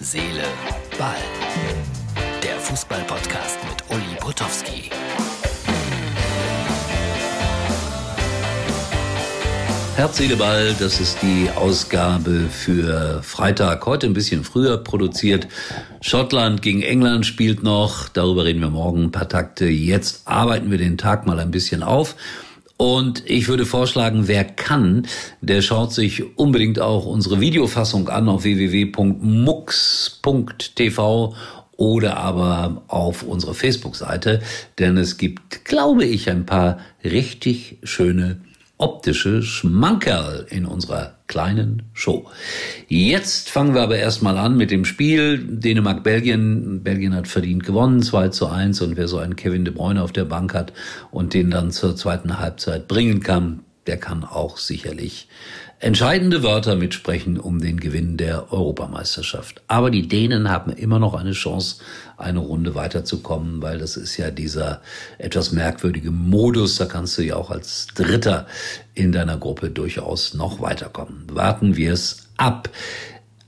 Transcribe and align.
Seele, 0.00 0.44
Ball. 0.96 1.16
Der 2.40 2.56
Fußball-Podcast 2.60 3.58
mit 3.68 3.82
Uli 3.90 4.16
Potowski. 4.20 4.90
Herz, 9.96 10.16
Seele, 10.18 10.36
Ball, 10.36 10.76
das 10.78 11.00
ist 11.00 11.20
die 11.20 11.50
Ausgabe 11.56 12.48
für 12.48 13.24
Freitag. 13.24 13.84
Heute 13.86 14.06
ein 14.06 14.12
bisschen 14.14 14.44
früher 14.44 14.78
produziert. 14.78 15.48
Schottland 16.00 16.62
gegen 16.62 16.82
England 16.82 17.26
spielt 17.26 17.64
noch. 17.64 18.08
Darüber 18.08 18.44
reden 18.44 18.60
wir 18.60 18.70
morgen 18.70 19.06
ein 19.06 19.10
paar 19.10 19.28
Takte. 19.28 19.64
Jetzt 19.64 20.22
arbeiten 20.28 20.70
wir 20.70 20.78
den 20.78 20.96
Tag 20.96 21.26
mal 21.26 21.40
ein 21.40 21.50
bisschen 21.50 21.82
auf. 21.82 22.14
Und 22.78 23.28
ich 23.28 23.48
würde 23.48 23.66
vorschlagen, 23.66 24.28
wer 24.28 24.44
kann, 24.44 25.06
der 25.40 25.62
schaut 25.62 25.92
sich 25.92 26.38
unbedingt 26.38 26.80
auch 26.80 27.06
unsere 27.06 27.40
Videofassung 27.40 28.08
an 28.08 28.28
auf 28.28 28.44
www.mux.tv 28.44 28.94
oder 31.76 32.16
aber 32.18 32.82
auf 32.86 33.24
unserer 33.24 33.54
Facebook-Seite, 33.54 34.42
denn 34.78 34.96
es 34.96 35.16
gibt, 35.16 35.64
glaube 35.64 36.04
ich, 36.04 36.30
ein 36.30 36.46
paar 36.46 36.78
richtig 37.04 37.78
schöne 37.82 38.40
optische 38.78 39.42
Schmankerl 39.42 40.46
in 40.48 40.64
unserer 40.64 41.16
kleinen 41.26 41.82
Show. 41.92 42.30
Jetzt 42.86 43.50
fangen 43.50 43.74
wir 43.74 43.82
aber 43.82 43.96
erstmal 43.96 44.38
an 44.38 44.56
mit 44.56 44.70
dem 44.70 44.84
Spiel 44.84 45.38
Dänemark-Belgien. 45.38 46.82
Belgien 46.82 47.14
hat 47.14 47.28
verdient 47.28 47.64
gewonnen, 47.64 48.02
2 48.02 48.28
zu 48.28 48.46
1. 48.46 48.80
Und 48.80 48.96
wer 48.96 49.08
so 49.08 49.18
einen 49.18 49.36
Kevin 49.36 49.64
de 49.64 49.74
Bruyne 49.74 50.02
auf 50.02 50.12
der 50.12 50.24
Bank 50.24 50.54
hat 50.54 50.72
und 51.10 51.34
den 51.34 51.50
dann 51.50 51.70
zur 51.70 51.96
zweiten 51.96 52.38
Halbzeit 52.38 52.88
bringen 52.88 53.20
kann, 53.20 53.60
der 53.88 53.96
kann 53.96 54.22
auch 54.22 54.58
sicherlich 54.58 55.28
entscheidende 55.80 56.42
Wörter 56.42 56.76
mitsprechen 56.76 57.38
um 57.38 57.60
den 57.60 57.78
Gewinn 57.78 58.16
der 58.16 58.52
Europameisterschaft. 58.52 59.62
Aber 59.68 59.90
die 59.90 60.08
Dänen 60.08 60.50
haben 60.50 60.72
immer 60.72 60.98
noch 60.98 61.14
eine 61.14 61.32
Chance, 61.32 61.76
eine 62.16 62.40
Runde 62.40 62.74
weiterzukommen, 62.74 63.62
weil 63.62 63.78
das 63.78 63.96
ist 63.96 64.16
ja 64.16 64.30
dieser 64.30 64.82
etwas 65.18 65.52
merkwürdige 65.52 66.10
Modus. 66.10 66.76
Da 66.76 66.86
kannst 66.86 67.16
du 67.18 67.22
ja 67.22 67.36
auch 67.36 67.50
als 67.50 67.86
Dritter 67.94 68.46
in 68.94 69.12
deiner 69.12 69.36
Gruppe 69.36 69.70
durchaus 69.70 70.34
noch 70.34 70.60
weiterkommen. 70.60 71.24
Warten 71.32 71.76
wir 71.76 71.92
es 71.92 72.28
ab. 72.36 72.68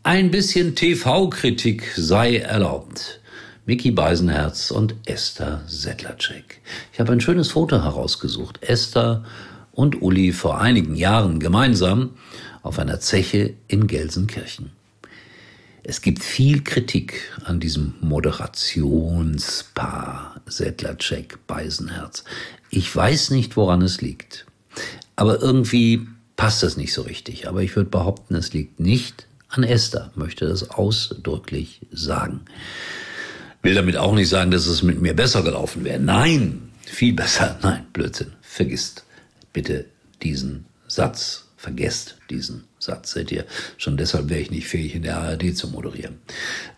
Ein 0.02 0.30
bisschen 0.30 0.77
TV-Kritik 0.77 1.92
sei 1.97 2.38
erlaubt. 2.38 3.20
Mickey 3.66 3.91
Beisenherz 3.91 4.70
und 4.70 4.94
Esther 5.04 5.62
Sedlacek. 5.66 6.60
Ich 6.92 6.98
habe 6.98 7.12
ein 7.12 7.20
schönes 7.20 7.50
Foto 7.50 7.82
herausgesucht. 7.82 8.62
Esther 8.62 9.25
und 9.81 10.00
Uli 10.03 10.33
vor 10.33 10.61
einigen 10.61 10.95
Jahren 10.95 11.41
gemeinsam 11.41 12.11
auf 12.61 12.78
einer 12.78 13.00
Zeche 13.00 13.55
in 13.67 13.87
Gelsenkirchen. 13.87 14.72
Es 15.83 16.03
gibt 16.03 16.22
viel 16.22 16.62
Kritik 16.62 17.22
an 17.45 17.61
diesem 17.61 17.95
Moderationspaar 18.03 20.42
Sedlacek 20.45 21.47
Beisenherz. 21.47 22.25
Ich 22.69 22.95
weiß 22.95 23.31
nicht, 23.31 23.56
woran 23.56 23.81
es 23.81 24.03
liegt. 24.03 24.45
Aber 25.17 25.41
irgendwie 25.41 26.06
passt 26.37 26.62
das 26.62 26.77
nicht 26.77 26.92
so 26.92 27.00
richtig. 27.00 27.48
Aber 27.48 27.62
ich 27.62 27.75
würde 27.75 27.89
behaupten, 27.89 28.34
es 28.34 28.53
liegt 28.53 28.81
nicht 28.81 29.27
an 29.48 29.62
Esther, 29.62 30.11
möchte 30.15 30.47
das 30.47 30.69
ausdrücklich 30.69 31.81
sagen. 31.91 32.42
Will 33.62 33.75
damit 33.75 33.97
auch 33.97 34.12
nicht 34.12 34.28
sagen, 34.28 34.50
dass 34.50 34.67
es 34.67 34.83
mit 34.83 35.00
mir 35.00 35.17
besser 35.17 35.42
gelaufen 35.42 35.84
wäre. 35.84 36.00
Nein, 36.00 36.70
viel 36.83 37.15
besser. 37.15 37.59
Nein, 37.62 37.87
Blödsinn. 37.94 38.34
Vergisst 38.42 39.05
bitte 39.53 39.87
diesen 40.23 40.67
Satz, 40.87 41.48
vergesst 41.56 42.17
diesen 42.31 42.65
Satz. 42.79 43.12
Seht 43.12 43.31
ihr, 43.31 43.45
schon 43.77 43.97
deshalb 43.97 44.29
wäre 44.29 44.41
ich 44.41 44.51
nicht 44.51 44.67
fähig, 44.67 44.95
in 44.95 45.03
der 45.03 45.19
ARD 45.19 45.56
zu 45.56 45.69
moderieren. 45.69 46.19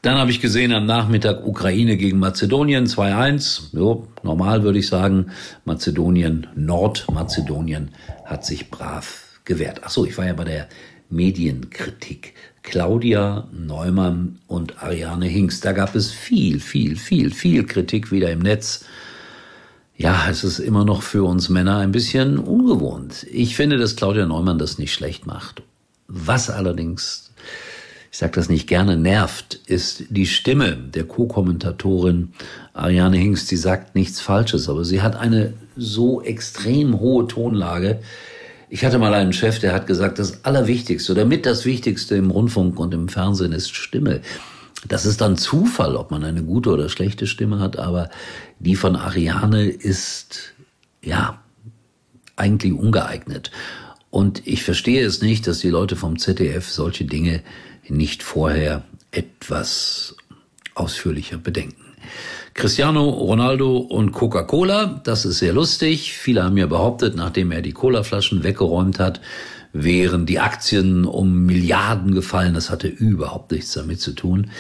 Dann 0.03 0.19
habe 0.19 0.31
ich 0.31 0.41
gesehen 0.41 0.73
am 0.73 0.87
Nachmittag 0.87 1.47
Ukraine 1.47 1.97
gegen 1.97 2.19
Mazedonien 2.19 2.87
2-1. 2.87 3.77
Jo, 3.77 4.09
normal 4.23 4.65
würde 4.65 4.81
ich 4.81 4.89
sagen, 4.89 5.31
Mazedonien, 5.65 6.49
Nordmazedonien 6.55 7.91
hat 8.25 8.45
sich 8.45 8.71
brav 8.71 9.39
gewehrt. 9.45 9.81
Ach 9.85 9.91
so, 9.91 10.05
ich 10.05 10.19
war 10.19 10.27
ja 10.27 10.33
bei 10.33 10.45
der 10.45 10.69
Medienkritik. 11.11 12.35
Claudia 12.63 13.49
Neumann 13.53 14.39
und 14.47 14.83
Ariane 14.83 15.27
Hinks. 15.27 15.61
Da 15.61 15.73
gab 15.73 15.95
es 15.95 16.11
viel, 16.11 16.61
viel, 16.61 16.97
viel, 16.97 17.33
viel 17.33 17.67
Kritik 17.67 18.13
wieder 18.13 18.31
im 18.31 18.39
Netz 18.39 18.85
ja, 20.03 20.29
es 20.29 20.43
ist 20.43 20.59
immer 20.59 20.85
noch 20.85 21.03
für 21.03 21.23
uns 21.23 21.49
Männer 21.49 21.79
ein 21.79 21.93
bisschen 21.93 22.39
ungewohnt. 22.39 23.25
Ich 23.31 23.55
finde, 23.55 23.79
dass 23.79 23.95
Claudia 23.95 24.27
Neumann 24.27 24.59
das 24.59 24.77
nicht 24.77 24.93
schlecht 24.93 25.29
macht. 25.29 25.63
Was 26.09 26.51
allerdings, 26.51 27.31
ich 28.11 28.19
sage 28.19 28.33
das 28.33 28.49
nicht 28.49 28.67
gerne, 28.67 28.97
nervt, 28.97 29.61
ist 29.67 30.05
die 30.11 30.27
Stimme 30.27 30.77
der 30.77 31.05
Co-Kommentatorin 31.05 32.33
Ariane 32.75 33.17
Hingst. 33.17 33.49
Die 33.53 33.57
sagt 33.57 33.95
nichts 33.95 34.21
Falsches, 34.21 34.69
aber 34.69 34.85
sie 34.85 35.03
hat 35.03 35.15
eine 35.15 35.53
so 35.77 36.21
extrem 36.21 36.99
hohe 36.99 37.29
Tonlage. 37.29 38.01
Ich 38.71 38.85
hatte 38.85 38.99
mal 38.99 39.15
einen 39.15 39.33
Chef, 39.33 39.61
der 39.61 39.73
hat 39.73 39.87
gesagt, 39.87 40.19
das 40.19 40.45
Allerwichtigste 40.45 41.13
oder 41.13 41.27
mit 41.27 41.47
das 41.47 41.65
Wichtigste 41.65 42.17
im 42.17 42.33
Rundfunk 42.33 42.81
und 42.81 42.93
im 42.93 43.09
Fernsehen 43.09 43.53
ist 43.53 43.77
Stimme. 43.77 44.21
Das 44.89 45.07
ist 45.07 45.21
dann 45.21 45.37
Zufall, 45.37 45.97
ob 45.97 46.11
man 46.11 46.25
eine 46.25 46.43
gute 46.43 46.71
oder 46.71 46.89
schlechte 46.89 47.27
Stimme 47.27 47.61
hat, 47.61 47.79
aber 47.79 48.11
die 48.59 48.75
von 48.75 48.97
Ariane 48.97 49.65
ist, 49.67 50.55
ja, 51.03 51.41
eigentlich 52.37 52.73
ungeeignet. 52.73 53.51
Und 54.11 54.47
ich 54.47 54.63
verstehe 54.63 55.07
es 55.07 55.23
nicht, 55.23 55.47
dass 55.47 55.61
die 55.61 55.71
Leute 55.71 55.97
vom 55.97 56.19
ZDF 56.19 56.69
solche 56.69 57.05
Dinge 57.05 57.43
nicht 57.89 58.23
vorher 58.23 58.83
etwas 59.11 60.17
ausführlicher 60.75 61.39
bedenken. 61.39 61.83
Cristiano 62.55 63.09
Ronaldo 63.09 63.79
und 63.79 64.13
Coca-Cola, 64.13 65.01
das 65.05 65.25
ist 65.25 65.39
sehr 65.39 65.55
lustig. 65.55 66.13
Viele 66.13 66.45
haben 66.45 66.57
ja 66.59 66.67
behauptet, 66.67 67.17
nachdem 67.17 67.51
er 67.51 67.63
die 67.63 67.73
Colaflaschen 67.73 68.43
weggeräumt 68.43 68.99
hat, 68.99 69.21
wären 69.73 70.27
die 70.27 70.39
Aktien 70.39 71.05
um 71.05 71.47
Milliarden 71.47 72.15
gefallen. 72.15 72.55
Das 72.55 72.71
hatte 72.71 72.89
überhaupt 72.89 73.53
nichts 73.53 73.73
damit 73.73 74.01
zu 74.01 74.13
tun. 74.13 74.51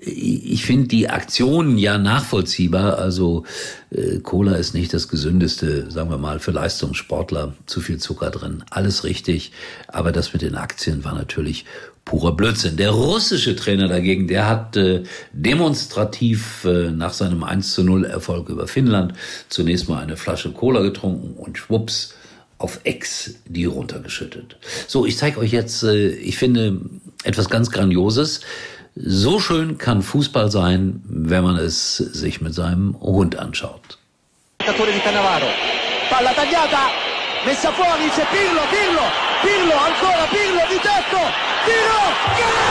Ich 0.00 0.64
finde 0.64 0.88
die 0.88 1.08
Aktionen 1.08 1.78
ja 1.78 1.98
nachvollziehbar. 1.98 2.98
Also 2.98 3.44
äh, 3.90 4.18
Cola 4.18 4.56
ist 4.56 4.74
nicht 4.74 4.92
das 4.92 5.08
gesündeste, 5.08 5.90
sagen 5.90 6.10
wir 6.10 6.18
mal, 6.18 6.40
für 6.40 6.50
Leistungssportler. 6.50 7.54
Zu 7.66 7.80
viel 7.80 7.98
Zucker 7.98 8.30
drin. 8.30 8.62
Alles 8.70 9.04
richtig. 9.04 9.52
Aber 9.88 10.12
das 10.12 10.32
mit 10.32 10.42
den 10.42 10.56
Aktien 10.56 11.04
war 11.04 11.14
natürlich 11.14 11.64
purer 12.04 12.32
Blödsinn. 12.32 12.76
Der 12.76 12.90
russische 12.90 13.56
Trainer 13.56 13.88
dagegen, 13.88 14.26
der 14.26 14.48
hat 14.48 14.76
äh, 14.76 15.04
demonstrativ 15.32 16.64
äh, 16.64 16.90
nach 16.90 17.12
seinem 17.12 17.44
1 17.44 17.74
zu 17.74 17.84
0 17.84 18.04
Erfolg 18.04 18.48
über 18.48 18.66
Finnland 18.66 19.14
zunächst 19.48 19.88
mal 19.88 20.02
eine 20.02 20.16
Flasche 20.16 20.50
Cola 20.52 20.80
getrunken 20.80 21.34
und 21.36 21.56
schwupps 21.56 22.14
auf 22.60 22.80
Ex 22.84 23.34
die 23.46 23.64
runtergeschüttet. 23.64 24.56
So, 24.86 25.06
ich 25.06 25.16
zeige 25.16 25.40
euch 25.40 25.50
jetzt, 25.50 25.82
äh, 25.82 26.08
ich 26.08 26.36
finde, 26.36 26.80
etwas 27.24 27.48
ganz 27.48 27.70
Grandioses. 27.70 28.42
So 28.94 29.40
schön 29.40 29.78
kann 29.78 30.02
Fußball 30.02 30.50
sein, 30.50 31.02
wenn 31.06 31.42
man 31.42 31.56
es 31.56 31.96
sich 31.96 32.40
mit 32.40 32.54
seinem 32.54 33.00
Hund 33.00 33.36
anschaut. 33.36 33.98
Palla 36.10 36.32
tagliata, 36.34 36.90
messa 37.46 37.70
fuori, 37.70 38.10
c'è 38.10 38.26
Pirlo, 38.32 38.62
Pirlo, 38.68 39.06
Pirlo, 39.42 39.76
ancora 39.78 40.26
Pirlo 40.28 40.62
di 40.68 40.78
tetto, 40.82 41.22
tiro, 41.64 42.69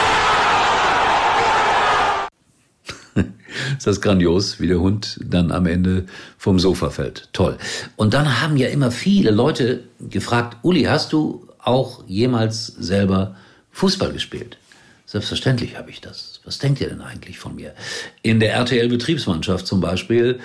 ist 3.80 3.88
das 3.88 4.02
grandios, 4.02 4.60
wie 4.60 4.68
der 4.68 4.82
Hund 4.82 5.18
dann 5.24 5.54
am 5.54 5.66
Ende 5.66 6.06
vom 6.38 6.60
Sofa 6.60 6.90
fällt. 6.90 7.30
Toll. 7.32 7.58
Und 7.96 8.14
dann 8.14 8.42
haben 8.42 8.58
ja 8.58 8.68
immer 8.68 8.92
viele 8.92 9.32
Leute 9.32 9.86
gefragt, 10.02 10.58
Uli, 10.64 10.84
hast 10.84 11.14
du 11.14 11.48
auch 11.60 12.04
jemals 12.06 12.68
selber 12.68 13.38
Fußball 13.72 14.12
gespielt? 14.12 14.58
Selbstverständlich 15.06 15.78
habe 15.78 15.92
ich 15.92 16.02
das. 16.02 16.42
Was 16.44 16.60
denkt 16.60 16.82
ihr 16.82 16.90
denn 16.90 17.00
eigentlich 17.00 17.40
von 17.40 17.56
mir? 17.56 17.74
In 18.22 18.42
der 18.42 18.54
RTL-Betriebsmannschaft 18.56 19.66
zum 19.66 19.80
Beispiel 19.80 20.40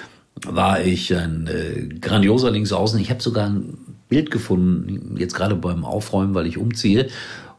war 0.47 0.81
ich 0.81 1.13
ein 1.13 1.49
äh, 1.49 1.93
grandioser 1.99 2.53
Linksaußen. 2.53 3.01
Ich 3.01 3.11
habe 3.11 3.21
sogar 3.21 3.49
ein 3.49 3.77
Bild 4.09 4.31
gefunden, 4.31 5.17
jetzt 5.19 5.35
gerade 5.35 5.57
beim 5.57 5.85
Aufräumen, 5.85 6.35
weil 6.35 6.47
ich 6.47 6.57
umziehe. 6.57 7.09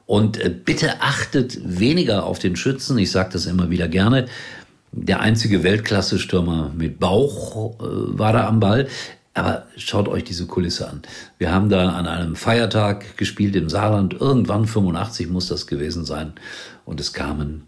Und 0.06 0.39
äh, 0.39 0.50
bitte 0.50 1.01
achtet 1.01 1.60
weniger 1.66 2.25
auf 2.25 2.39
den 2.39 2.56
Schützen. 2.56 2.98
Ich 2.98 3.12
sage 3.12 3.31
das 3.33 3.45
immer 3.45 3.69
wieder 3.69 3.89
gerne 3.89 4.28
der 4.95 5.19
einzige 5.19 5.63
Weltklasse-Stürmer 5.63 6.71
mit 6.75 7.00
Bauch 7.00 7.80
äh, 7.80 7.83
war 8.18 8.33
da 8.33 8.47
am 8.47 8.59
Ball. 8.59 8.88
Aber 9.33 9.68
schaut 9.75 10.07
euch 10.07 10.24
diese 10.24 10.45
Kulisse 10.45 10.89
an. 10.89 11.01
Wir 11.38 11.51
haben 11.51 11.69
da 11.69 11.89
an 11.89 12.07
einem 12.07 12.38
Feiertag 12.38 13.18
gespielt 13.18 13.57
im 13.57 13.68
Saarland. 13.68 14.13
Irgendwann 14.13 14.65
85 14.65 15.27
muss 15.27 15.47
das 15.47 15.68
gewesen 15.68 16.06
sein. 16.06 16.33
Und 16.86 17.01
es 17.01 17.12
kamen 17.12 17.68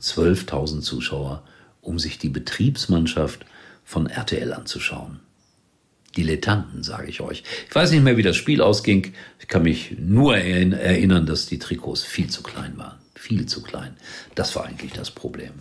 12.000 0.00 0.80
Zuschauer, 0.82 1.42
um 1.80 1.98
sich 1.98 2.18
die 2.18 2.28
Betriebsmannschaft 2.28 3.44
von 3.84 4.06
RTL 4.06 4.52
anzuschauen. 4.52 5.18
Dilettanten, 6.16 6.84
sage 6.84 7.08
ich 7.08 7.20
euch. 7.20 7.42
Ich 7.68 7.74
weiß 7.74 7.90
nicht 7.90 8.04
mehr, 8.04 8.16
wie 8.16 8.22
das 8.22 8.36
Spiel 8.36 8.62
ausging. 8.62 9.12
Ich 9.40 9.48
kann 9.48 9.62
mich 9.64 9.96
nur 9.98 10.36
erinnern, 10.36 11.26
dass 11.26 11.46
die 11.46 11.58
Trikots 11.58 12.04
viel 12.04 12.30
zu 12.30 12.44
klein 12.44 12.78
waren 12.78 12.96
Viel 13.14 13.46
zu 13.46 13.62
klein. 13.62 13.96
Das 14.36 14.54
war 14.54 14.66
eigentlich 14.66 14.92
das 14.92 15.10
Problem. 15.10 15.52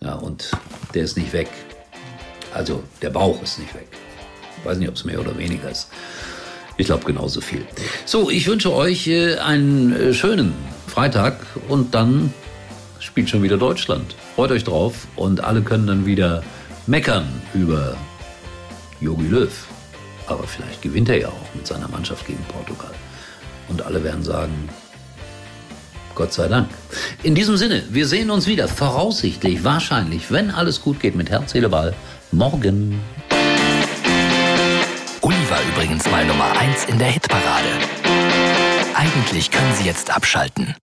Ja, 0.00 0.14
und 0.14 0.50
der 0.94 1.02
ist 1.02 1.16
nicht 1.16 1.32
weg. 1.32 1.48
Also 2.54 2.82
der 3.02 3.10
Bauch 3.10 3.42
ist 3.42 3.58
nicht 3.58 3.74
weg. 3.74 3.88
Ich 4.58 4.64
weiß 4.64 4.78
nicht, 4.78 4.88
ob 4.88 4.94
es 4.94 5.04
mehr 5.04 5.20
oder 5.20 5.36
weniger 5.36 5.70
ist. 5.70 5.88
Ich 6.76 6.86
glaube 6.86 7.04
genauso 7.04 7.40
viel. 7.40 7.66
So, 8.04 8.30
ich 8.30 8.46
wünsche 8.46 8.72
euch 8.72 9.08
äh, 9.08 9.36
einen 9.38 9.92
äh, 9.92 10.14
schönen 10.14 10.54
Freitag 10.86 11.44
und 11.68 11.94
dann 11.94 12.32
spielt 13.00 13.28
schon 13.28 13.42
wieder 13.42 13.56
Deutschland. 13.56 14.14
Freut 14.36 14.52
euch 14.52 14.64
drauf 14.64 15.08
und 15.16 15.42
alle 15.42 15.62
können 15.62 15.88
dann 15.88 16.06
wieder 16.06 16.42
meckern 16.86 17.26
über 17.52 17.96
Jogi 19.00 19.26
Löw. 19.26 19.66
Aber 20.28 20.44
vielleicht 20.44 20.82
gewinnt 20.82 21.08
er 21.08 21.18
ja 21.18 21.28
auch 21.28 21.54
mit 21.54 21.66
seiner 21.66 21.88
Mannschaft 21.88 22.26
gegen 22.26 22.44
Portugal. 22.44 22.92
Und 23.68 23.82
alle 23.82 24.04
werden 24.04 24.22
sagen, 24.22 24.68
Gott 26.18 26.32
sei 26.32 26.48
Dank. 26.48 26.68
In 27.22 27.36
diesem 27.36 27.56
Sinne, 27.56 27.84
wir 27.90 28.06
sehen 28.08 28.30
uns 28.30 28.48
wieder, 28.48 28.66
voraussichtlich, 28.66 29.62
wahrscheinlich, 29.62 30.32
wenn 30.32 30.50
alles 30.50 30.82
gut 30.82 30.98
geht 30.98 31.14
mit 31.14 31.30
Herz, 31.30 31.52
Seele, 31.52 31.68
Ball, 31.68 31.94
morgen. 32.32 33.00
Uli 35.22 35.36
war 35.48 35.60
übrigens 35.72 36.10
mal 36.10 36.26
Nummer 36.26 36.50
1 36.58 36.86
in 36.86 36.98
der 36.98 37.08
Hitparade. 37.08 37.68
Eigentlich 38.94 39.52
können 39.52 39.72
Sie 39.76 39.84
jetzt 39.84 40.10
abschalten. 40.10 40.74